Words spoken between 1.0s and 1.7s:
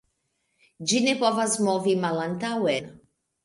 ne povas